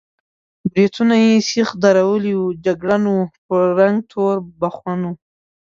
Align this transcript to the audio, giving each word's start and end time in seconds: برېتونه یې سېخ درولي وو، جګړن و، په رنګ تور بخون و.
برېتونه 0.69 1.15
یې 1.23 1.33
سېخ 1.49 1.69
درولي 1.83 2.33
وو، 2.37 2.57
جګړن 2.65 3.03
و، 3.13 3.17
په 3.45 3.55
رنګ 3.77 3.97
تور 4.11 4.35
بخون 4.59 4.99
و. 5.07 5.11